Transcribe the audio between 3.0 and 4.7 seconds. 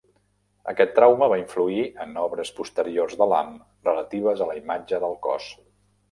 de Lamm relatives a la